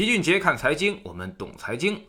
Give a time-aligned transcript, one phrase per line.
[0.00, 2.02] 齐俊杰看财经，我们懂财经。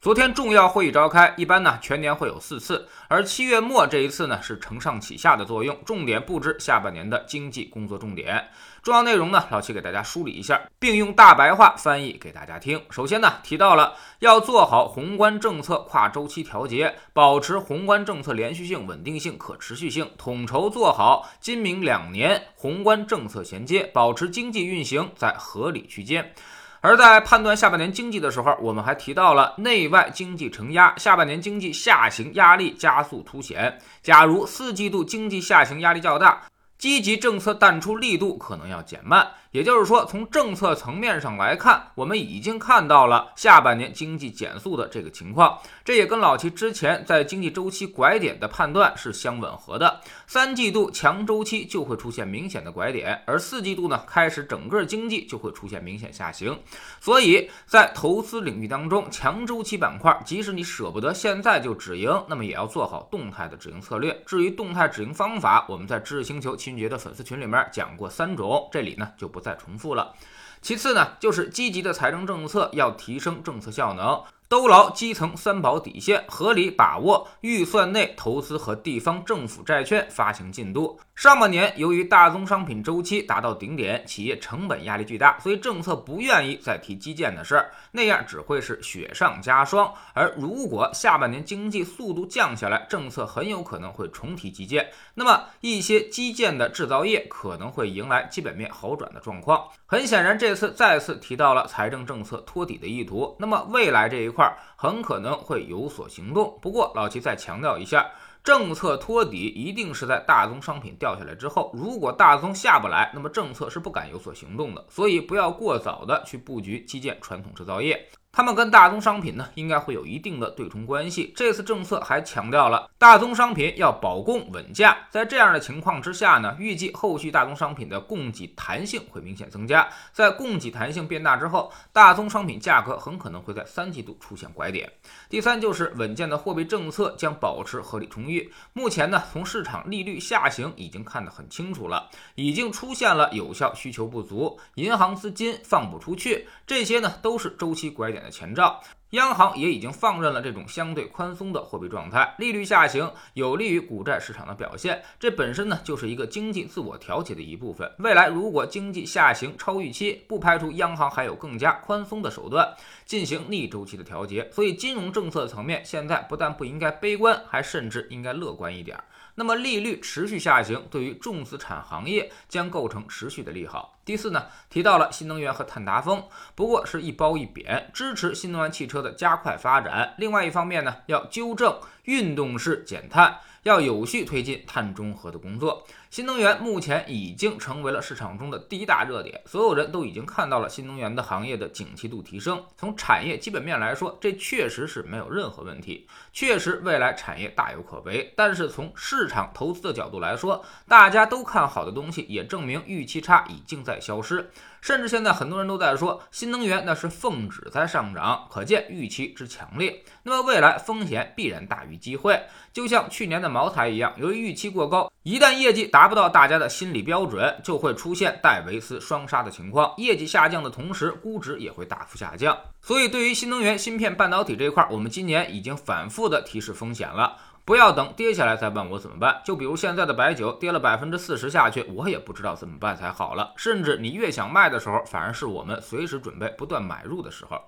[0.00, 8.44] 昨天重要会议召开，一般呢全年会有四次，而七月末这一次呢是承上启下的作用，重点布置下半年的经济工作重点。
[8.82, 12.82] 重要内容呢，老齐给大家梳理一下，并用大白话翻译给大家听。
[12.90, 26.34] 首先呢，提到了要做好宏观政策跨周期调节，保持宏观政策连续性、稳定性、可持续性，统筹做好今明两年宏观政策衔接，保持经济运行在合理区间。
[26.80, 33.80] 而在判断下半年经济的时候，我们还提到了内外经济承压，下半年经济下行压力加速凸显。
[34.02, 36.42] 假如四季度经济下行压力较大，
[36.78, 39.26] 积极政策淡出力度可能要减慢。
[39.50, 45.58] 也就是说，从政策层面上来看，我们已经看到了下半年经济减速的这个情况。
[45.82, 50.00] 这也跟老齐之前在经济周期拐点的判断是相吻合的。
[50.26, 56.58] 三季度强周期就会出现明显的拐点，而四季度呢，开始整个经济就会出现明显下行。
[57.00, 64.14] 所以在投资领域当中，强周期板块，即使你舍不得现在就止盈，那么也要做好动态的止盈策略。
[64.26, 69.37] 至于动态止盈方法，我们在知识星球秦杰的粉丝群里面讲过三种，这里呢就不。
[69.38, 70.14] 不再重复了。
[70.60, 74.20] 其次呢，就是积极的财政政策要提升政策效能。
[74.48, 80.98] 兜牢基层三保底线，合理把握预算内投资和地方政府债券发行进度。
[81.14, 89.92] 上半年由于大宗商品周期达到顶点，企业成本压力巨大，所以政策不愿意再提基建的事儿，那样只会是雪上加霜。
[90.14, 99.68] 而如果下半年经济速度降下来，政策很有可能会重提基建，那么一些基建的制造业可能会迎来基本面好转的状况。
[99.84, 104.37] 很显然，这次再次提到了财政政策托底的意图，那么未来这一块。
[104.38, 108.08] 块很可能会有所行动，不过老齐再强调一下，
[108.44, 118.08] 政策托底一定是在大宗商品掉下来之后，如果大宗下不来，那么政策是不敢有所行动的，所以不要过早的去布局基建、传统制造业。
[118.38, 121.32] 他们跟大宗商品呢，应该会有一定的对冲关系。
[121.34, 129.88] 这次政策还强调了大宗商品要保供稳价，在这样的情况之下呢，预计后续大宗商品的供给弹性会明显增加。
[130.12, 134.88] 在供给弹性变大之后，大宗商品价格很可能会在三季度出现拐点。
[135.28, 138.52] 第三就是稳健的货币政策将保持合理充裕。
[138.72, 148.82] 目前呢，从市场利率下行已经看得很清楚了，已经出现了有效需求不足，银行资金放不出去，这些呢都是周期拐点前兆，
[149.12, 157.90] 央行也已经放任了这种相对宽松的货币状态，利率下行有利于股债市场的表现，这本身呢就是一个经济自我调节的一部分。
[158.00, 162.76] 未来如果经济下行超预期，不排除央行还有更加宽松的手段
[163.06, 164.46] 进行逆周期的调节。
[164.52, 169.02] 所以金融政策层面现在不但不应该悲观，还甚至应该乐观一点。
[169.36, 174.00] 那么利率持续下行，对于重资产行业将构成持续的利好。
[174.04, 176.24] 第四呢，提到了新能源和碳达峰，
[176.56, 180.14] 不过是一褒一贬，支持新能源汽车的加快发展。
[180.18, 183.38] 另外一方面呢，要纠正运动式减碳。
[183.64, 185.84] 要有序推进碳中和的工作。
[186.10, 192.64] 新能源目前已经成为了市场中的第一大热点，所有人都已经看到了新能源的行业的景气度提升。
[192.78, 198.32] 从产业基本面来说，这确实是没有任何问题，确实未来产业大有可为。
[198.34, 204.50] 但是从市场投资的角度来说，大家都看好的东西，也证明预期差已经在消失。
[204.80, 210.04] 甚至现在很多人都在说新能源那是奉旨在上涨，可见预期之强烈。
[210.22, 212.40] 那么未来风险必然大于机会，
[212.72, 222.56] 就像去年的茅台一样，由于预期过高，一旦业绩达不到大家的心理标准，就会出现戴维斯双杀的情况，业绩下降的同时，估值也会大幅下降。
[222.80, 227.36] 所以对于新能源、芯片、半导体这一块，我们今年已经反复的提示风险了。
[227.64, 229.42] 不要等跌下来再问我怎么办。
[229.44, 233.52] 就比如现在的白酒跌了百分之四十下去，我也不知道怎么办才好了。
[233.56, 237.60] 甚至你越想卖的时候，反而是我们随时准备不断买入的时候。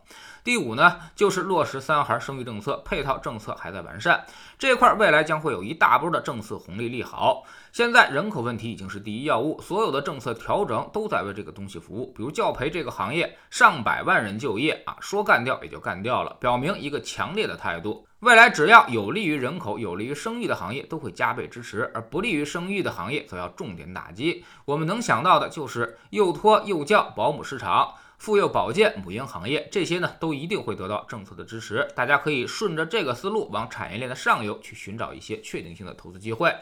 [0.43, 4.25] 第五呢，就是落实三孩生育政策，配套政策还在完善
[4.59, 7.43] 这块，未来将会有一大波的政策红利利好。
[7.73, 12.13] 现在人口问题已经是第一要务，所有的政策调整都在为这个东西服务。
[12.17, 18.05] 比如教培这个行业，上百万人就业啊，说干掉也就干掉了，表明一个强烈的态度。
[18.19, 24.45] 未来只要有利于人口、有利于生育的行业，都会加倍支持；而不利于生育的行业，则要重点打击。
[24.65, 31.87] 我们能想到的就是幼托、幼教、保姆市场、妇幼保健、母婴行业，这些呢，都一定会得到政策的支持。
[31.95, 36.53] 大家可以顺着这个思路，往产业链的上游去寻找一些确定性的投资机会。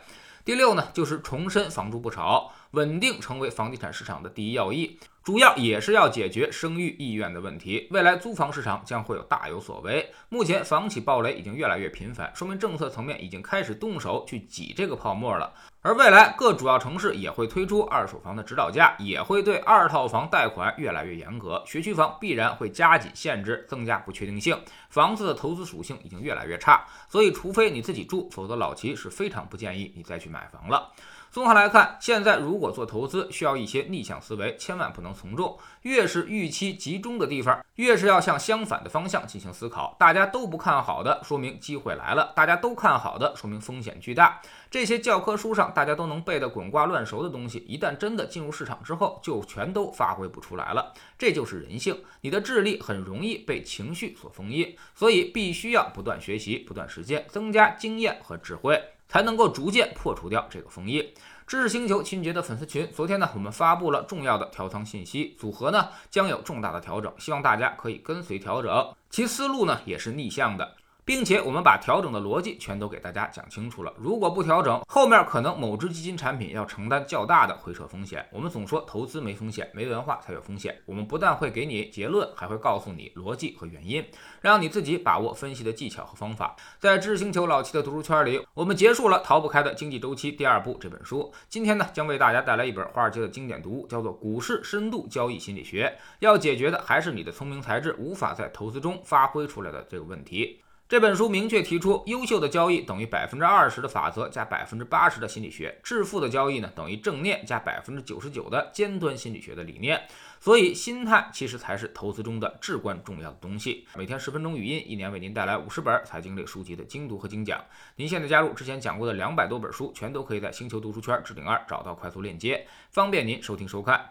[0.49, 4.99] 第六呢，就是重申房住不炒，稳定成为房地产市场的第一要义。
[5.29, 7.87] 主要也是要解决生育意愿的问题。
[7.91, 10.11] 未来租房市场将会有大有所为。
[10.31, 15.53] 目前房企暴雷已经越来越频繁，说明政策层面已经开始动手去挤这个泡沫了。
[15.83, 21.63] 而未来各主要城市也会推出二手房的指导价，也会对二套房贷款越来越严格。
[21.67, 24.59] 学区房必然会加紧限制，增加不确定性。
[24.89, 30.91] 房子的投资属性已经越来越差，所以除非你自己住，否则老齐是非常不建议你再去买房了。
[31.31, 35.59] 综合来看，现在如果做投资，需要一些逆向思维，千万不能从众。
[35.83, 39.95] 越是预期集中的地方，越是要向相反的方向进行思考。
[39.99, 44.41] 大家都不看好的，说明机会来了；大家都看好的，说明风险巨大。
[44.71, 50.95] 这些教科书上大家都能背得滚瓜烂熟的东西，一旦真的进入市场之后，就全都发挥不出来了。
[51.19, 58.83] 这就是人性，你的智力很容易被情绪所封印，所以必须要不断学习、不断实践，增加经验和智慧。
[59.09, 61.05] 才能够逐渐破除掉这个封印。
[61.47, 70.75] 知识星球秦杰的粉丝群，昨天呢，我们发布了重要的调仓信息，组合呢将有重大的调整，希望大家可以跟随调整，其思路呢也是逆向的。
[71.09, 73.91] 并且我们把调整的逻辑全都给大家讲清楚了。
[73.97, 78.29] 如果不调整，后面可能某只基金产品要承担较大的回撤风险。
[78.31, 80.79] 我们总说投资没风险，没文化才有风险。
[80.85, 84.05] 我们不但会给你结论，还会告诉你逻辑和原因，
[84.43, 86.55] 让你自己把握分析的技巧和方法。
[86.79, 91.33] 在知识星球老七的读书圈里，我们结束了逃不开的经济周期第二部这本书。
[91.49, 95.87] 今天呢，将为大家带来一本华尔街的经典读物，叫做《股市深度交易心理学》。
[96.19, 100.61] 要解决的还是你的聪明才智无法在投资中发挥出来的这个问题。
[100.89, 110.03] 这本书明确提出，优秀的交易等于百分之二十的法则加百分之八十的心理学，致富的交易呢等于正念加百分之九十九的尖端心理学的理念。
[110.41, 113.87] 所以，心态其实才是投资中的至关重要的东西。
[113.97, 117.63] 每天十分钟语音，一年为您带来五十本财经类书籍的精读和精讲。
[117.97, 124.09] 您现在加入之前讲过的两百多本书，全都可以在星球读书圈置顶二找到快速链接，方便您收听收看。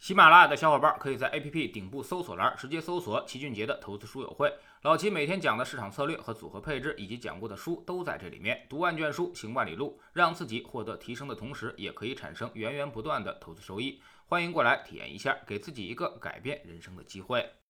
[0.00, 4.52] 喜马拉雅的小伙伴可以在 APP 顶部搜索栏直接搜索齐俊杰的投资书友会。
[4.86, 8.64] 老齐每天讲的市场策略和组合配置，以及讲过的书都在这里面。
[8.68, 14.00] 读万卷书，行万里路，让自己获得提升的同时，也可以产生源源不断的投资收益。
[14.26, 17.44] 欢迎过来体验一下，给自己一个改变人生的机会。